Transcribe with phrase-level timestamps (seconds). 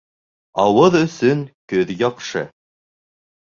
[0.63, 1.45] Ауыҙ өсөн
[1.75, 2.47] көҙ яҡшы.